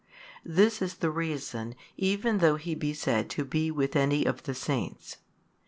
[0.43, 4.55] this is the reason, even though He be said to be with any of the
[4.55, 5.17] saints.